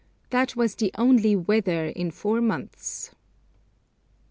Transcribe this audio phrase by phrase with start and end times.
[0.31, 3.11] That was the only 'weather' in four months.